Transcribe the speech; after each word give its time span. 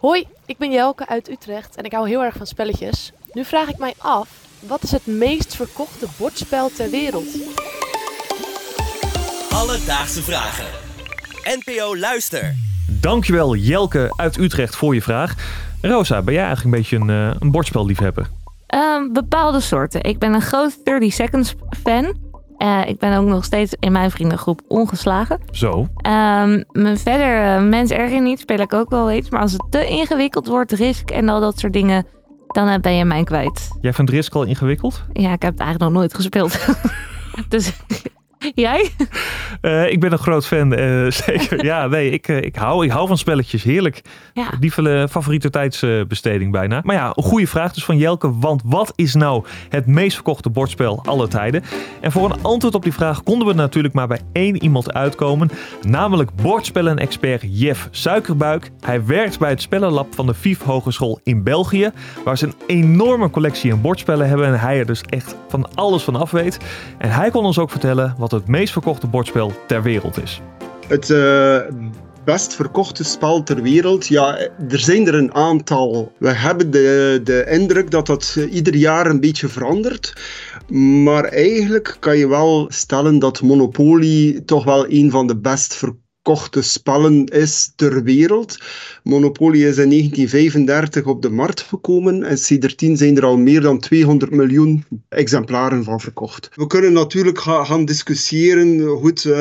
Hoi, 0.00 0.26
ik 0.46 0.58
ben 0.58 0.72
Jelke 0.72 1.08
uit 1.08 1.30
Utrecht 1.30 1.76
en 1.76 1.84
ik 1.84 1.92
hou 1.92 2.08
heel 2.08 2.22
erg 2.22 2.36
van 2.36 2.46
spelletjes. 2.46 3.12
Nu 3.32 3.44
vraag 3.44 3.68
ik 3.68 3.78
mij 3.78 3.94
af, 3.98 4.28
wat 4.60 4.82
is 4.82 4.90
het 4.90 5.06
meest 5.06 5.56
verkochte 5.56 6.06
bordspel 6.18 6.70
ter 6.70 6.90
wereld? 6.90 7.26
Alledaagse 9.50 10.22
vragen. 10.22 10.64
NPO 11.42 11.96
Luister. 11.96 12.54
Dankjewel 13.00 13.54
Jelke 13.54 14.12
uit 14.16 14.36
Utrecht 14.36 14.76
voor 14.76 14.94
je 14.94 15.02
vraag. 15.02 15.34
Rosa, 15.80 16.22
ben 16.22 16.34
jij 16.34 16.44
eigenlijk 16.44 16.74
een 16.74 16.80
beetje 16.80 16.96
een, 16.96 17.08
uh, 17.08 17.36
een 17.38 17.50
bordspelliefhebber? 17.50 18.26
Um, 18.74 19.12
bepaalde 19.12 19.60
soorten. 19.60 20.02
Ik 20.02 20.18
ben 20.18 20.34
een 20.34 20.42
groot 20.42 20.84
30 20.84 21.12
Seconds 21.12 21.54
fan. 21.82 22.29
Uh, 22.62 22.80
ik 22.86 22.98
ben 22.98 23.16
ook 23.18 23.26
nog 23.26 23.44
steeds 23.44 23.74
in 23.78 23.92
mijn 23.92 24.10
vriendengroep 24.10 24.60
ongeslagen. 24.68 25.40
Zo. 25.50 25.88
Um, 26.06 26.64
verder, 26.96 27.44
uh, 27.44 27.68
Mens 27.68 27.90
Erger 27.90 28.20
niet, 28.20 28.40
speel 28.40 28.58
ik 28.58 28.72
ook 28.72 28.90
wel 28.90 29.10
eens. 29.10 29.30
Maar 29.30 29.40
als 29.40 29.52
het 29.52 29.64
te 29.70 29.86
ingewikkeld 29.86 30.46
wordt, 30.46 30.72
Risk 30.72 31.10
en 31.10 31.28
al 31.28 31.40
dat 31.40 31.58
soort 31.58 31.72
dingen, 31.72 32.06
dan 32.46 32.80
ben 32.80 32.94
je 32.94 33.04
mijn 33.04 33.24
kwijt. 33.24 33.68
Jij 33.80 33.92
vindt 33.92 34.10
Risk 34.10 34.34
al 34.34 34.42
ingewikkeld? 34.42 35.04
Ja, 35.12 35.32
ik 35.32 35.42
heb 35.42 35.52
het 35.52 35.60
eigenlijk 35.60 35.90
nog 35.90 36.00
nooit 36.00 36.14
gespeeld. 36.14 36.66
dus 37.48 37.72
Jij? 38.54 38.90
Uh, 39.62 39.90
ik 39.90 40.00
ben 40.00 40.12
een 40.12 40.18
groot 40.18 40.46
fan, 40.46 40.78
uh, 40.80 41.10
zeker. 41.26 41.64
ja, 41.64 41.86
nee, 41.86 42.10
ik, 42.10 42.28
uh, 42.28 42.36
ik, 42.36 42.56
hou, 42.56 42.84
ik 42.84 42.90
hou 42.90 43.06
van 43.06 43.18
spelletjes. 43.18 43.62
Heerlijk. 43.62 44.02
Ja. 44.34 44.48
Die 44.60 44.70
favoriete 45.08 45.50
tijdsbesteding 45.50 46.52
bijna. 46.52 46.80
Maar 46.84 46.96
ja, 46.96 47.12
een 47.14 47.22
goede 47.22 47.46
vraag 47.46 47.72
dus 47.72 47.84
van 47.84 47.96
Jelke. 47.96 48.38
Want 48.38 48.62
wat 48.64 48.92
is 48.96 49.14
nou 49.14 49.44
het 49.68 49.86
meest 49.86 50.14
verkochte 50.14 50.50
bordspel 50.50 51.02
aller 51.04 51.28
tijden? 51.28 51.62
En 52.00 52.12
voor 52.12 52.30
een 52.30 52.42
antwoord 52.42 52.74
op 52.74 52.82
die 52.82 52.92
vraag 52.92 53.22
konden 53.22 53.46
we 53.46 53.54
natuurlijk 53.54 53.94
maar 53.94 54.06
bij 54.08 54.20
één 54.32 54.62
iemand 54.62 54.92
uitkomen. 54.92 55.50
Namelijk 55.82 56.30
bordspellen-expert 56.34 57.42
Jeff 57.48 57.88
Suikerbuik. 57.90 58.70
Hij 58.80 59.06
werkt 59.06 59.38
bij 59.38 59.50
het 59.50 59.62
spellenlab 59.62 60.14
van 60.14 60.26
de 60.26 60.34
VIF 60.34 60.62
Hogeschool 60.62 61.20
in 61.24 61.42
België. 61.42 61.90
Waar 62.24 62.38
ze 62.38 62.46
een 62.46 62.54
enorme 62.66 63.30
collectie 63.30 63.72
aan 63.72 63.80
bordspellen 63.80 64.28
hebben. 64.28 64.46
En 64.46 64.60
hij 64.60 64.78
er 64.78 64.86
dus 64.86 65.02
echt 65.02 65.36
van 65.48 65.74
alles 65.74 66.02
van 66.02 66.16
af 66.16 66.30
weet. 66.30 66.58
En 66.98 67.10
hij 67.10 67.30
kon 67.30 67.44
ons 67.44 67.58
ook 67.58 67.70
vertellen 67.70 68.14
wat 68.18 68.30
het 68.30 68.46
meest 68.46 68.72
verkochte 68.72 69.06
bordspel 69.06 69.49
ter 69.66 69.82
wereld 69.82 70.22
is. 70.22 70.40
Het 70.88 71.08
uh, 71.08 71.60
best 72.24 72.54
verkochte 72.54 73.04
spel 73.04 73.42
ter 73.42 73.62
wereld, 73.62 74.06
ja, 74.06 74.38
er 74.68 74.78
zijn 74.78 75.06
er 75.06 75.14
een 75.14 75.34
aantal. 75.34 76.12
We 76.18 76.30
hebben 76.30 76.70
de, 76.70 77.20
de 77.24 77.46
indruk 77.50 77.90
dat 77.90 78.06
dat 78.06 78.38
ieder 78.50 78.76
jaar 78.76 79.06
een 79.06 79.20
beetje 79.20 79.48
verandert. 79.48 80.12
Maar 80.68 81.24
eigenlijk 81.24 81.96
kan 82.00 82.18
je 82.18 82.28
wel 82.28 82.66
stellen 82.68 83.18
dat 83.18 83.42
Monopoly 83.42 84.40
toch 84.44 84.64
wel 84.64 84.90
een 84.90 85.10
van 85.10 85.26
de 85.26 85.36
best 85.36 85.74
verkochte 85.74 86.08
spellen 86.50 87.26
is 87.26 87.72
ter 87.76 88.02
wereld. 88.02 88.58
Monopoly 89.02 89.64
is 89.64 89.78
in 89.78 89.88
1935 89.90 91.06
op 91.06 91.22
de 91.22 91.30
markt 91.30 91.60
gekomen 91.60 92.22
en 92.22 92.38
sindsdien 92.38 92.96
zijn 92.96 93.16
er 93.16 93.24
al 93.24 93.36
meer 93.36 93.60
dan 93.60 93.78
200 93.78 94.30
miljoen 94.30 94.84
exemplaren 95.08 95.84
van 95.84 96.00
verkocht. 96.00 96.48
We 96.54 96.66
kunnen 96.66 96.92
natuurlijk 96.92 97.40
gaan 97.40 97.84
discussiëren. 97.84 98.88
Goed, 98.88 99.24
uh, 99.24 99.34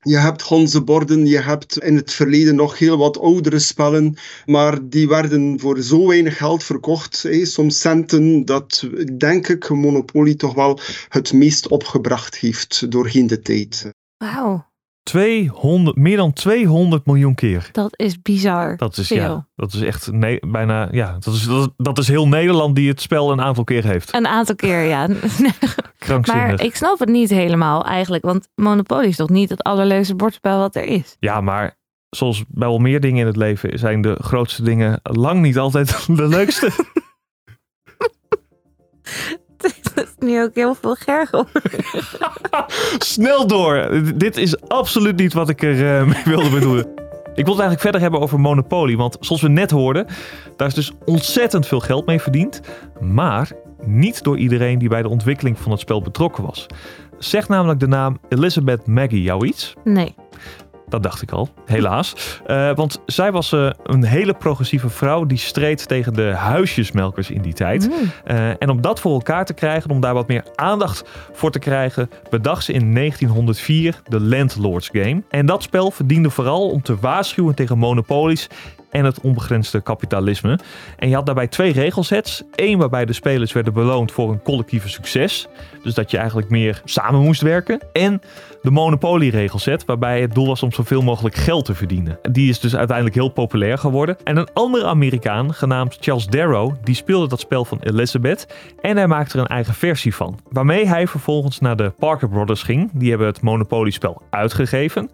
je 0.00 0.16
hebt 0.16 0.42
ganzenborden, 0.42 1.26
je 1.26 1.40
hebt 1.40 1.78
in 1.78 1.96
het 1.96 2.12
verleden 2.12 2.54
nog 2.54 2.78
heel 2.78 2.96
wat 2.96 3.18
oudere 3.18 3.58
spellen, 3.58 4.16
maar 4.46 4.88
die 4.88 5.08
werden 5.08 5.60
voor 5.60 5.80
zo 5.80 6.06
weinig 6.06 6.36
geld 6.36 6.64
verkocht, 6.64 7.28
soms 7.42 7.80
centen, 7.80 8.44
dat 8.44 8.88
denk 9.18 9.48
ik 9.48 9.68
Monopoly 9.68 10.34
toch 10.34 10.54
wel 10.54 10.78
het 11.08 11.32
meest 11.32 11.68
opgebracht 11.68 12.36
heeft 12.36 12.90
doorheen 12.90 13.26
de 13.26 13.40
tijd. 13.40 13.90
Wauw. 14.16 14.70
200, 15.02 15.96
meer 15.96 16.16
dan 16.16 16.32
200 16.32 17.06
miljoen 17.06 17.34
keer. 17.34 17.68
Dat 17.72 17.98
is 17.98 18.22
bizar. 18.22 18.76
Dat 18.76 18.96
is, 18.96 19.08
ja, 19.08 19.46
dat 19.54 19.72
is 19.72 19.80
echt 19.80 20.12
nee, 20.12 20.40
bijna. 20.46 20.88
Ja, 20.90 21.16
dat 21.20 21.34
is, 21.34 21.44
dat, 21.44 21.72
dat, 21.76 21.98
is 21.98 22.08
heel 22.08 22.28
Nederland 22.28 22.76
die 22.76 22.88
het 22.88 23.00
spel 23.00 23.32
een 23.32 23.40
aantal 23.40 23.64
keer 23.64 23.84
heeft. 23.84 24.14
Een 24.14 24.26
aantal 24.26 24.54
keer, 24.54 24.82
ja. 24.82 25.06
Krankzinnig. 25.98 26.46
Maar 26.46 26.60
ik 26.60 26.76
snap 26.76 26.98
het 26.98 27.08
niet 27.08 27.30
helemaal 27.30 27.84
eigenlijk. 27.84 28.24
Want 28.24 28.48
Monopoly 28.54 29.06
is 29.06 29.16
toch 29.16 29.28
niet 29.28 29.50
het 29.50 29.62
allerleukste 29.62 30.14
bordspel 30.14 30.58
wat 30.58 30.76
er 30.76 30.84
is? 30.84 31.16
Ja, 31.18 31.40
maar 31.40 31.78
zoals 32.10 32.44
bij 32.48 32.68
wel 32.68 32.78
meer 32.78 33.00
dingen 33.00 33.20
in 33.20 33.26
het 33.26 33.36
leven 33.36 33.78
zijn 33.78 34.00
de 34.00 34.16
grootste 34.20 34.62
dingen 34.62 35.00
lang 35.02 35.40
niet 35.40 35.58
altijd 35.58 36.06
de 36.16 36.28
leukste. 36.28 36.70
Nu 40.22 40.42
ook 40.42 40.54
heel 40.54 40.74
veel 40.74 40.94
gergel. 40.94 41.46
Snel 43.14 43.46
door. 43.46 44.02
Dit 44.14 44.36
is 44.36 44.60
absoluut 44.60 45.16
niet 45.16 45.32
wat 45.32 45.48
ik 45.48 45.62
er 45.62 46.00
uh, 46.00 46.06
mee 46.06 46.22
wilde 46.24 46.50
bedoelen. 46.50 46.84
Ik 47.34 47.44
wil 47.44 47.54
het 47.54 47.62
eigenlijk 47.62 47.80
verder 47.80 48.00
hebben 48.00 48.20
over 48.20 48.40
Monopoly. 48.40 48.96
Want 48.96 49.16
zoals 49.20 49.42
we 49.42 49.48
net 49.48 49.70
hoorden, 49.70 50.06
daar 50.56 50.68
is 50.68 50.74
dus 50.74 50.92
ontzettend 51.04 51.66
veel 51.66 51.80
geld 51.80 52.06
mee 52.06 52.20
verdiend. 52.20 52.60
Maar 53.00 53.50
niet 53.84 54.22
door 54.22 54.38
iedereen 54.38 54.78
die 54.78 54.88
bij 54.88 55.02
de 55.02 55.08
ontwikkeling 55.08 55.58
van 55.58 55.70
het 55.70 55.80
spel 55.80 56.02
betrokken 56.02 56.44
was. 56.44 56.66
Zegt 57.18 57.48
namelijk 57.48 57.80
de 57.80 57.86
naam 57.86 58.18
Elizabeth 58.28 58.86
Maggie 58.86 59.22
jou 59.22 59.46
iets? 59.46 59.74
Nee. 59.84 60.14
Dat 60.92 61.02
dacht 61.02 61.22
ik 61.22 61.30
al, 61.30 61.48
helaas. 61.64 62.40
Uh, 62.46 62.74
want 62.74 63.00
zij 63.06 63.32
was 63.32 63.52
uh, 63.52 63.70
een 63.84 64.04
hele 64.04 64.34
progressieve 64.34 64.88
vrouw 64.88 65.26
die 65.26 65.38
streed 65.38 65.88
tegen 65.88 66.14
de 66.14 66.32
huisjesmelkers 66.36 67.30
in 67.30 67.42
die 67.42 67.52
tijd. 67.52 67.88
Mm. 67.88 67.94
Uh, 68.26 68.48
en 68.48 68.70
om 68.70 68.80
dat 68.80 69.00
voor 69.00 69.12
elkaar 69.12 69.44
te 69.44 69.52
krijgen, 69.52 69.90
om 69.90 70.00
daar 70.00 70.14
wat 70.14 70.28
meer 70.28 70.44
aandacht 70.54 71.04
voor 71.32 71.50
te 71.50 71.58
krijgen, 71.58 72.10
bedacht 72.30 72.64
ze 72.64 72.72
in 72.72 72.94
1904 72.94 74.00
de 74.08 74.20
Landlords 74.20 74.88
Game. 74.92 75.22
En 75.28 75.46
dat 75.46 75.62
spel 75.62 75.90
verdiende 75.90 76.30
vooral 76.30 76.70
om 76.70 76.82
te 76.82 76.96
waarschuwen 77.00 77.54
tegen 77.54 77.78
monopolies 77.78 78.48
en 78.92 79.04
het 79.04 79.20
onbegrensde 79.20 79.80
kapitalisme. 79.80 80.58
En 80.98 81.08
je 81.08 81.14
had 81.14 81.26
daarbij 81.26 81.46
twee 81.46 81.72
regelsets. 81.72 82.42
Eén 82.54 82.78
waarbij 82.78 83.04
de 83.04 83.12
spelers 83.12 83.52
werden 83.52 83.72
beloond 83.72 84.12
voor 84.12 84.30
een 84.30 84.42
collectieve 84.42 84.88
succes. 84.88 85.48
Dus 85.82 85.94
dat 85.94 86.10
je 86.10 86.16
eigenlijk 86.16 86.50
meer 86.50 86.82
samen 86.84 87.20
moest 87.20 87.40
werken. 87.40 87.80
En 87.92 88.20
de 88.62 88.70
Monopoly-regelset, 88.70 89.84
waarbij 89.84 90.20
het 90.20 90.34
doel 90.34 90.46
was 90.46 90.62
om 90.62 90.72
zoveel 90.72 91.02
mogelijk 91.02 91.34
geld 91.34 91.64
te 91.64 91.74
verdienen. 91.74 92.18
Die 92.32 92.48
is 92.48 92.60
dus 92.60 92.76
uiteindelijk 92.76 93.16
heel 93.16 93.28
populair 93.28 93.78
geworden. 93.78 94.16
En 94.24 94.36
een 94.36 94.48
andere 94.52 94.86
Amerikaan, 94.86 95.54
genaamd 95.54 95.96
Charles 96.00 96.26
Darrow, 96.26 96.74
die 96.84 96.94
speelde 96.94 97.28
dat 97.28 97.40
spel 97.40 97.64
van 97.64 97.78
Elizabeth. 97.80 98.46
En 98.80 98.96
hij 98.96 99.06
maakte 99.06 99.34
er 99.34 99.40
een 99.40 99.46
eigen 99.46 99.74
versie 99.74 100.14
van. 100.14 100.38
Waarmee 100.48 100.86
hij 100.86 101.06
vervolgens 101.06 101.58
naar 101.58 101.76
de 101.76 101.92
Parker 101.98 102.28
Brothers 102.28 102.62
ging. 102.62 102.90
Die 102.92 103.08
hebben 103.08 103.26
het 103.26 103.40
Monopoly-spel 103.40 104.22
uitgegeven. 104.30 105.10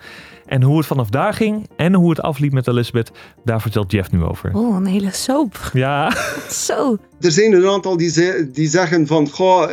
En 0.48 0.62
hoe 0.62 0.76
het 0.76 0.86
vanaf 0.86 1.08
daar 1.10 1.34
ging 1.34 1.68
en 1.76 1.94
hoe 1.94 2.10
het 2.10 2.22
afliep 2.22 2.52
met 2.52 2.68
Elizabeth, 2.68 3.10
daar 3.44 3.60
vertelt 3.60 3.92
Jeff 3.92 4.10
nu 4.10 4.24
over. 4.24 4.54
Oh, 4.54 4.76
een 4.76 4.86
hele 4.86 5.12
soap. 5.12 5.70
Ja. 5.72 6.12
Zo. 6.66 6.98
Er 7.20 7.32
zijn 7.32 7.52
een 7.52 7.66
aantal 7.66 7.96
die, 7.96 8.50
die 8.50 8.68
zeggen 8.68 9.06
van, 9.06 9.28
goh, 9.28 9.70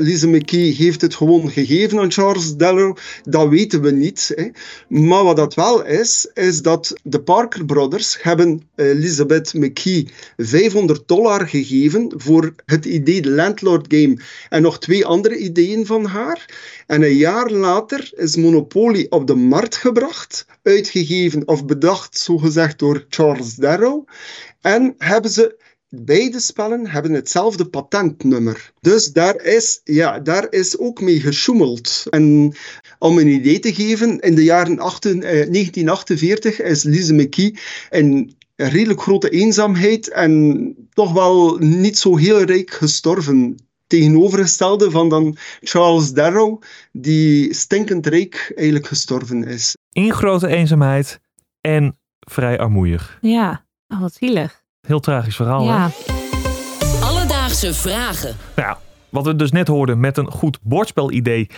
uh, 0.00 0.22
McKee 0.22 0.74
heeft 0.74 1.00
het 1.00 1.14
gewoon 1.14 1.50
gegeven 1.50 1.98
aan 1.98 2.12
Charles 2.12 2.56
Darrow. 2.56 2.96
Dat 3.24 3.48
weten 3.48 3.82
we 3.82 3.90
niet. 3.90 4.32
Hè. 4.34 4.48
Maar 4.88 5.24
wat 5.24 5.36
dat 5.36 5.54
wel 5.54 5.86
is, 5.86 6.30
is 6.34 6.62
dat 6.62 6.94
de 7.02 7.20
Parker 7.20 7.64
Brothers 7.64 8.18
hebben 8.22 8.62
Elizabeth 8.76 9.54
McKee 9.54 10.08
500 10.36 11.08
dollar 11.08 11.48
gegeven 11.48 12.12
voor 12.16 12.54
het 12.64 12.84
idee 12.84 13.20
de 13.20 13.30
Landlord 13.30 13.86
Game 13.88 14.18
en 14.48 14.62
nog 14.62 14.78
twee 14.78 15.06
andere 15.06 15.36
ideeën 15.36 15.86
van 15.86 16.04
haar. 16.04 16.46
En 16.86 17.02
een 17.02 17.16
jaar 17.16 17.50
later 17.50 18.10
is 18.16 18.36
Monopoly 18.36 19.06
op 19.08 19.26
de 19.26 19.34
markt 19.34 19.76
gebracht, 19.76 20.46
uitgegeven 20.62 21.48
of 21.48 21.66
bedacht, 21.66 22.18
zogezegd, 22.18 22.78
door 22.78 23.06
Charles 23.08 23.54
Darrow. 23.54 24.08
En 24.60 24.94
hebben 24.98 25.30
ze 25.30 25.66
Beide 25.90 26.40
spellen 26.40 26.86
hebben 26.86 27.12
hetzelfde 27.12 27.68
patentnummer. 27.68 28.72
Dus 28.80 29.12
daar 29.12 29.42
is, 29.42 29.80
ja, 29.84 30.18
daar 30.18 30.46
is 30.50 30.78
ook 30.78 31.00
mee 31.00 31.20
gesjoemeld. 31.20 32.06
En 32.10 32.54
om 32.98 33.18
een 33.18 33.28
idee 33.28 33.58
te 33.58 33.74
geven, 33.74 34.18
in 34.20 34.34
de 34.34 34.44
jaren 34.44 34.78
18, 34.78 35.22
eh, 35.22 35.30
1948 35.30 36.60
is 36.60 36.82
Lise 36.82 37.14
McKee 37.14 37.58
in 37.90 38.36
een 38.56 38.70
redelijk 38.70 39.00
grote 39.00 39.30
eenzaamheid 39.30 40.10
en 40.10 40.74
toch 40.92 41.12
wel 41.12 41.56
niet 41.58 41.98
zo 41.98 42.16
heel 42.16 42.42
rijk 42.42 42.70
gestorven. 42.70 43.56
Tegenovergestelde 43.86 44.90
van 44.90 45.08
dan 45.08 45.36
Charles 45.60 46.12
Darrow, 46.12 46.62
die 46.92 47.54
stinkend 47.54 48.06
rijk 48.06 48.52
eigenlijk 48.54 48.86
gestorven 48.86 49.44
is. 49.44 49.76
In 49.92 50.12
grote 50.12 50.48
eenzaamheid 50.48 51.20
en 51.60 51.98
vrij 52.18 52.58
armoeig. 52.58 53.18
Ja, 53.20 53.66
oh, 53.88 54.00
wat 54.00 54.14
zielig. 54.14 54.66
Heel 54.88 55.00
tragisch 55.00 55.36
verhaal. 55.36 55.64
Ja. 55.64 55.90
Hè? 55.90 57.04
Alledaagse 57.04 57.74
vragen. 57.74 58.36
Nou, 58.56 58.76
wat 59.08 59.24
we 59.24 59.36
dus 59.36 59.50
net 59.50 59.68
hoorden 59.68 60.00
met 60.00 60.16
een 60.16 60.30
goed 60.30 60.58
bordspelidee 60.62 61.50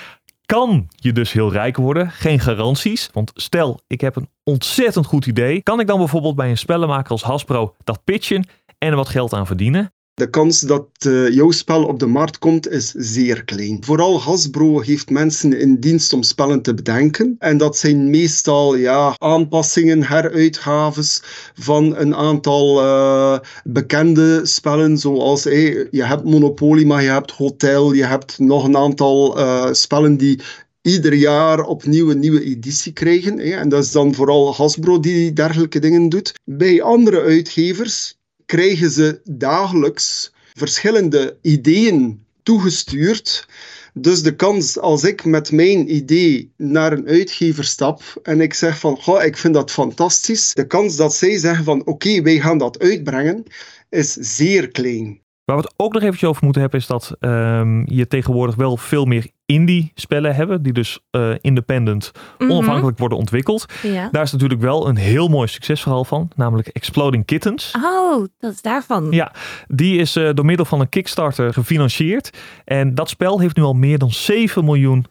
kan 0.47 0.89
je 0.95 1.13
dus 1.13 1.33
heel 1.33 1.53
rijk 1.53 1.77
worden. 1.77 2.11
Geen 2.11 2.41
garanties. 2.41 3.11
Want 3.13 3.31
stel, 3.35 3.81
ik 3.87 4.01
heb 4.01 4.17
een 4.17 4.29
ontzettend 4.45 5.07
goed 5.07 5.27
idee. 5.27 5.63
Kan 5.63 5.81
ik 5.81 5.87
dan 5.87 5.99
bijvoorbeeld 5.99 6.37
bij 6.37 6.51
een 6.51 6.59
spellenmaker 6.59 7.11
als 7.11 7.23
Hasbro 7.23 7.75
dat 7.85 8.05
pitchen 8.05 8.49
en 8.79 8.91
er 8.91 8.97
wat 8.97 9.09
geld 9.09 9.33
aan 9.33 9.47
verdienen? 9.47 9.93
De 10.21 10.31
kans 10.31 10.61
dat 10.61 10.89
uh, 11.07 11.29
jouw 11.29 11.51
spel 11.51 11.85
op 11.85 11.99
de 11.99 12.07
markt 12.07 12.39
komt 12.39 12.69
is 12.69 12.93
zeer 12.97 13.45
klein. 13.45 13.85
Vooral 13.85 14.21
Hasbro 14.21 14.81
heeft 14.81 15.11
mensen 15.11 15.59
in 15.59 15.81
dienst 15.81 16.13
om 16.13 16.23
spellen 16.23 16.63
te 16.63 16.75
bedenken. 16.75 17.37
En 17.39 17.57
dat 17.57 17.77
zijn 17.77 18.11
meestal 18.11 18.77
ja, 18.77 19.15
aanpassingen, 19.19 20.03
heruitgaves 20.03 21.23
van 21.55 21.97
een 21.97 22.15
aantal 22.15 22.83
uh, 22.85 23.39
bekende 23.65 24.41
spellen. 24.47 24.99
Zoals 24.99 25.45
hey, 25.45 25.89
je 25.91 26.05
hebt 26.05 26.25
Monopoly, 26.25 26.85
maar 26.85 27.03
je 27.03 27.11
hebt 27.11 27.31
Hotel, 27.31 27.93
je 27.93 28.05
hebt 28.05 28.39
nog 28.39 28.65
een 28.65 28.77
aantal 28.77 29.39
spellen 29.75 30.17
die 30.17 30.41
ieder 30.83 31.15
jaar 31.15 31.65
opnieuw 31.65 32.11
een 32.11 32.19
nieuwe 32.19 32.45
editie 32.45 32.93
krijgen. 32.93 33.39
En 33.39 33.69
dat 33.69 33.85
is 33.85 33.93
dan 33.93 34.15
vooral 34.15 34.55
Hasbro 34.55 35.01
die 35.01 35.33
dergelijke 35.33 35.79
dingen 35.79 36.09
doet. 36.09 36.33
Bij 36.45 36.83
andere 36.83 37.21
uitgevers 37.21 38.19
krijgen 38.51 38.91
ze 38.91 39.21
dagelijks 39.25 40.33
verschillende 40.55 41.37
ideeën 41.43 42.25
toegestuurd. 42.43 43.47
Dus 43.95 44.23
de 44.23 44.37
kans 44.37 44.79
als 44.79 45.05
ik 45.05 45.25
met 45.25 45.53
mijn 45.53 45.95
idee 45.95 46.53
naar 46.57 46.93
een 46.93 47.07
uitgever 47.07 47.65
stap 47.65 48.03
en 48.23 48.41
ik 48.41 48.55
zeg 48.55 48.79
van, 48.79 48.97
goh, 48.97 49.25
ik 49.25 49.37
vind 49.37 49.55
dat 49.55 49.71
fantastisch, 49.71 50.55
de 50.55 50.67
kans 50.67 50.97
dat 50.97 51.15
zij 51.15 51.39
zeggen 51.39 51.65
van, 51.65 51.87
oké, 51.87 52.23
wij 52.23 52.41
gaan 52.41 52.59
dat 52.59 52.79
uitbrengen, 52.79 53.45
is 53.89 54.13
zeer 54.13 54.69
klein. 54.69 55.20
Waar 55.51 55.59
we 55.59 55.65
het 55.65 55.75
ook 55.77 55.93
nog 55.93 56.03
eventjes 56.03 56.29
over 56.29 56.45
moeten 56.45 56.63
hebben, 56.63 56.81
is 56.81 56.87
dat 56.87 57.17
um, 57.21 57.85
je 57.87 58.07
tegenwoordig 58.07 58.55
wel 58.55 58.77
veel 58.77 59.05
meer 59.05 59.27
indie 59.47 59.93
spellen 59.95 60.35
hebben, 60.35 60.63
die 60.63 60.73
dus 60.73 60.99
uh, 61.11 61.35
independent, 61.41 62.13
Mhm. 62.39 62.51
onafhankelijk 62.51 62.99
worden 62.99 63.19
ontwikkeld. 63.19 63.65
Ja. 63.83 64.09
Daar 64.13 64.23
is 64.23 64.33
natuurlijk 64.33 64.61
wel 64.61 64.89
een 64.89 64.97
heel 64.97 65.29
mooi 65.29 65.49
succesverhaal 65.49 66.05
van, 66.05 66.31
namelijk 66.37 66.69
Exploding 66.69 67.25
Kittens. 67.25 67.75
Oh, 67.85 68.27
dat 68.39 68.53
is 68.53 68.63
daarvan. 68.63 69.07
Ja, 69.11 69.33
die 69.69 69.99
is 69.99 70.17
uh, 70.17 70.31
door 70.35 70.45
middel 70.45 70.65
van 70.67 70.81
een 70.81 70.89
Kickstarter 70.89 71.53
gefinancierd. 71.53 72.31
En 72.65 72.95
dat 72.95 73.09
spel 73.09 73.41
heeft 73.41 73.57
nu 73.57 73.63
al 73.63 73.75
meer 73.75 73.99
dan 73.99 74.11
7 74.11 74.65
miljoen 74.65 75.07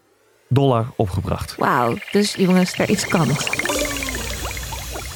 dollar 0.49 0.85
opgebracht. 0.95 1.55
Wauw, 1.57 1.95
dus 2.11 2.35
jongens, 2.35 2.79
er 2.79 2.89
is 2.89 3.07
kans. 3.07 3.68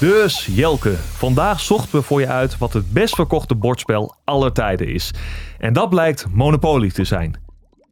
Dus 0.03 0.45
Jelke, 0.45 0.95
vandaag 0.97 1.59
zochten 1.59 1.95
we 1.95 2.01
voor 2.01 2.19
je 2.19 2.27
uit 2.27 2.57
wat 2.57 2.73
het 2.73 2.91
best 2.91 3.15
verkochte 3.15 3.55
bordspel 3.55 4.15
aller 4.23 4.51
tijden 4.51 4.87
is. 4.87 5.11
En 5.57 5.73
dat 5.73 5.89
blijkt 5.89 6.27
Monopoly 6.31 6.89
te 6.89 7.03
zijn. 7.03 7.35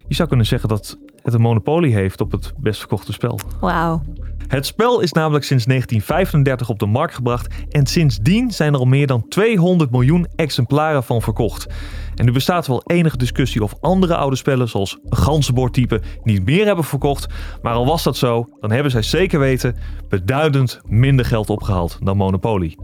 Je 0.08 0.16
zou 0.16 0.28
kunnen 0.28 0.46
zeggen 0.46 0.70
dat 0.70 0.98
het 1.22 1.34
een 1.34 1.42
monopolie 1.42 1.94
heeft 1.94 2.22
op 2.22 2.32
het 2.32 2.54
best 2.58 2.80
verkochte 2.80 3.14
spel. 3.14 3.40
Wauw. 3.60 4.04
Het 4.48 4.66
spel 4.66 5.00
is 5.00 5.12
namelijk 5.12 5.46
sinds 5.46 5.66
1935 5.66 6.70
op 6.70 6.80
de 6.80 6.86
markt 6.86 7.16
gebracht 7.16 7.54
en 7.70 7.86
sindsdien 7.86 8.52
zijn 8.52 8.74
er 8.74 8.80
al 8.80 8.86
meer 8.86 9.08
dan 9.08 9.28
200 9.28 9.92
miljoen 9.92 10.28
exemplaren 10.36 11.04
van 11.04 11.22
verkocht. 11.22 11.68
En 12.16 12.26
nu 12.26 12.32
bestaat 12.32 12.68
wel 12.68 12.82
enige 12.86 13.18
discussie 13.18 13.64
of 13.64 13.74
andere 13.80 14.16
oude 14.16 14.36
spellen 14.36 14.70
zoals 14.70 14.98
ganzenbordtype 15.10 16.02
niet 16.24 16.46
meer 16.46 16.66
hebben 16.66 16.86
verkocht, 16.86 17.28
maar 17.62 17.74
al 17.74 17.86
was 17.86 18.04
dat 18.04 18.18
zo, 18.18 18.48
dan 18.60 18.72
hebben 18.72 18.92
zij 18.92 19.02
zeker 19.02 19.40
weten 19.40 19.76
beduidend 20.10 20.82
minder 20.88 21.26
geld 21.26 21.50
opgehaald 21.50 21.98
dan 22.00 22.18
Monopoly. 22.18 22.78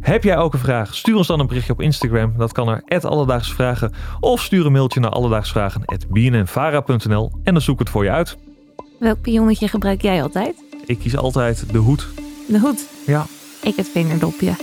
Heb 0.00 0.24
jij 0.24 0.36
ook 0.36 0.52
een 0.52 0.58
vraag? 0.58 0.94
Stuur 0.94 1.16
ons 1.16 1.26
dan 1.26 1.40
een 1.40 1.46
berichtje 1.46 1.72
op 1.72 1.80
Instagram. 1.80 2.34
Dat 2.36 2.52
kan 2.52 2.66
naar 2.66 2.82
Alledaagse 3.00 3.54
Vragen. 3.54 3.92
Of 4.20 4.42
stuur 4.42 4.66
een 4.66 4.72
mailtje 4.72 5.00
naar 5.00 5.10
alledaagsvragen.bnnvara.nl 5.10 7.32
en 7.44 7.52
dan 7.52 7.62
zoek 7.62 7.74
ik 7.74 7.78
het 7.78 7.90
voor 7.90 8.04
je 8.04 8.10
uit. 8.10 8.36
Welk 8.98 9.20
pionnetje 9.20 9.68
gebruik 9.68 10.02
jij 10.02 10.22
altijd? 10.22 10.67
Ik 10.88 10.98
kies 10.98 11.16
altijd 11.16 11.72
de 11.72 11.78
hoed. 11.78 12.06
De 12.46 12.58
hoed. 12.58 12.86
Ja. 13.06 13.26
Ik 13.62 13.76
het 13.76 13.88
vingerdopje. 13.88 14.54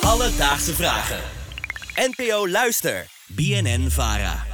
Alledaagse 0.00 0.74
Vragen. 0.74 1.20
NPO 1.94 2.48
Luister. 2.48 3.06
BNN 3.26 3.90
Vara. 3.90 4.53